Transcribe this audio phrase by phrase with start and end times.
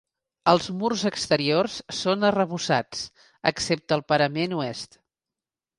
[0.51, 3.05] Els murs exteriors són arrebossats
[3.53, 5.01] excepte al parament oest.